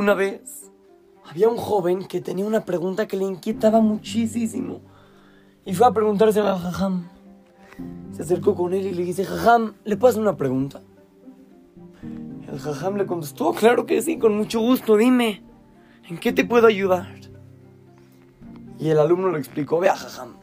[0.00, 0.72] Una vez
[1.28, 4.80] había un joven que tenía una pregunta que le inquietaba muchísimo.
[5.66, 7.06] Y fue a preguntársela al jajam.
[8.12, 10.80] Se acercó con él y le dice, jajam, ¿le puedo hacer una pregunta?
[12.50, 15.42] El jajam le contestó, claro que sí, con mucho gusto, dime,
[16.08, 17.06] ¿en qué te puedo ayudar?
[18.78, 20.36] Y el alumno le explicó, vea jajam,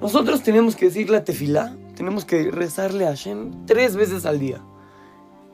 [0.00, 4.60] nosotros tenemos que decir la tefilá, tenemos que rezarle a Hashem tres veces al día.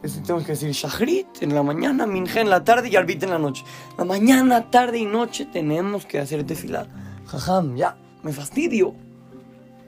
[0.03, 3.31] Eso tenemos que decir Shahrit en la mañana, Minja en la tarde y Arbit en
[3.31, 3.65] la noche.
[3.97, 6.89] La mañana, tarde y noche tenemos que hacer tefilá.
[7.27, 8.95] Jajam, ya, me fastidio.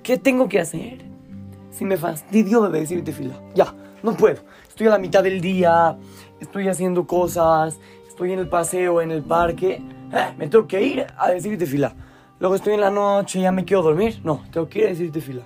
[0.04, 1.04] ¿Qué tengo que hacer?
[1.70, 3.34] Si me fastidio de decir tefilá.
[3.56, 4.40] Ya, no puedo.
[4.68, 5.98] Estoy a la mitad del día,
[6.40, 9.82] estoy haciendo cosas, estoy en el paseo, en el parque.
[10.12, 11.92] Eh, me tengo que ir a decir tefilá.
[12.38, 14.20] Luego estoy en la noche, ya me quiero dormir.
[14.22, 15.42] No, tengo que ir a decir tefilá.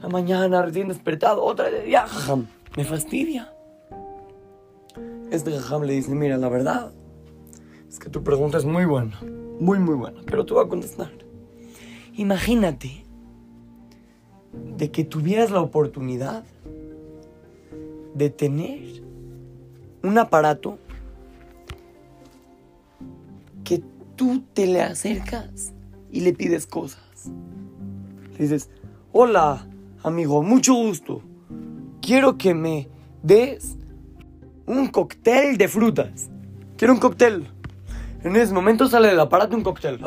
[0.00, 1.86] La mañana, recién despertado, otra vez.
[1.86, 3.52] Ya, jajam, me fastidia.
[5.30, 6.92] Este jajam le dice, mira, la verdad
[7.88, 9.18] es que tu pregunta es muy buena,
[9.60, 11.10] muy, muy buena, pero te voy a contestar.
[12.14, 13.04] Imagínate
[14.76, 16.44] de que tuvieras la oportunidad
[18.14, 19.02] de tener
[20.02, 20.78] un aparato
[23.64, 23.82] que
[24.14, 25.74] tú te le acercas
[26.10, 27.30] y le pides cosas.
[28.32, 28.70] Le dices,
[29.12, 29.66] hola
[30.02, 31.20] amigo, mucho gusto.
[32.00, 32.88] Quiero que me
[33.22, 33.76] des
[34.66, 36.28] un cóctel de frutas.
[36.76, 37.46] Quiero un cóctel.
[38.22, 40.00] En ese momento sale del aparato un cóctel.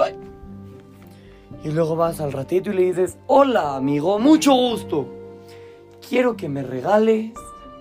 [1.63, 5.07] Y luego vas al ratito y le dices, hola amigo, mucho gusto.
[6.07, 7.31] Quiero que me regales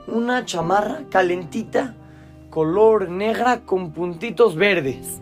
[0.07, 1.95] una chamarra calentita,
[2.51, 5.21] color negra con puntitos verdes.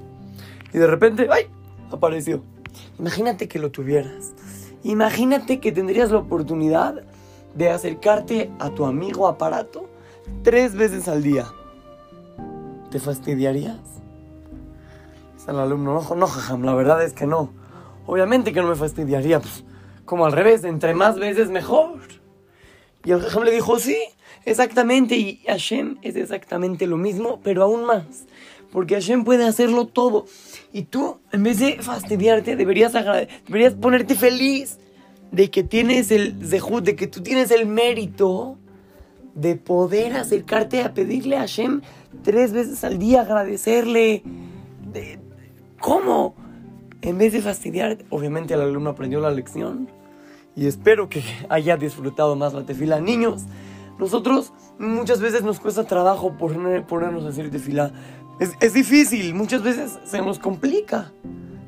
[0.73, 1.47] Y de repente, ¡ay!
[1.91, 2.43] Apareció.
[2.99, 4.35] Imagínate que lo tuvieras.
[4.85, 7.03] Imagínate que tendrías la oportunidad
[7.55, 9.89] de acercarte a tu amigo aparato
[10.43, 11.47] tres veces al día.
[12.91, 13.79] ¿Te fastidiarías?
[15.37, 17.51] Está el alumno, no, no, jajam, la verdad es que no.
[18.07, 19.65] Obviamente que no me fastidiaría, pues,
[20.05, 22.01] como al revés, entre más veces mejor.
[23.05, 23.99] Y el jajam le dijo, sí,
[24.45, 28.27] exactamente, y Hashem es exactamente lo mismo, pero aún más.
[28.73, 30.27] Porque Hashem puede hacerlo todo.
[30.73, 32.93] Y tú, en vez de fastidiarte, deberías,
[33.47, 34.79] deberías ponerte feliz
[35.33, 38.59] de que tienes el zehut, de que tú tienes el mérito
[39.37, 41.83] de poder acercarte a pedirle a Hashem
[42.25, 44.23] tres veces al día, agradecerle.
[45.79, 46.35] ¿Cómo?
[47.03, 49.89] En vez de fastidiar, obviamente el alumno aprendió la lección
[50.57, 52.99] y espero que haya disfrutado más la tefila.
[52.99, 53.45] Niños,
[53.99, 57.93] nosotros muchas veces nos cuesta trabajo ponernos a hacer tefila.
[58.41, 61.13] Es, es difícil, muchas veces se nos complica.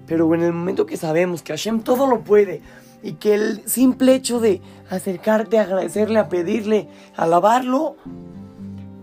[0.07, 2.63] Pero en el momento que sabemos que Hashem todo lo puede,
[3.03, 4.61] y que el simple hecho de
[4.91, 7.97] acercarte, agradecerle, a pedirle, alabarlo,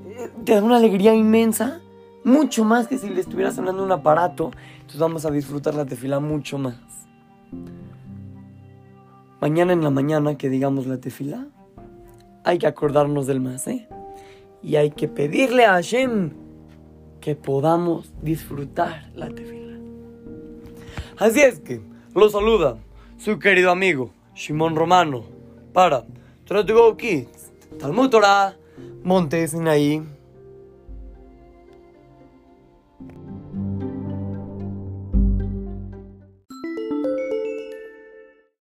[0.08, 1.80] eh, te da una alegría inmensa,
[2.24, 4.52] mucho más que si le estuvieras hablando un aparato.
[4.76, 6.76] Entonces vamos a disfrutar la tefila mucho más.
[9.40, 11.48] Mañana en la mañana que digamos la tefila,
[12.44, 13.88] hay que acordarnos del más, ¿eh?
[14.62, 16.32] Y hay que pedirle a Hashem
[17.22, 19.78] que podamos disfrutar la tefila.
[21.18, 21.82] Así es que,
[22.14, 22.78] lo saluda
[23.18, 25.24] su querido amigo Shimon Romano
[25.74, 26.06] para
[26.46, 28.56] Try to Kids, Talmud Torah.